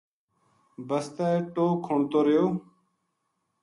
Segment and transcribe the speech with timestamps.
[0.87, 2.45] بسطے ٹوہ کھنتو رہیو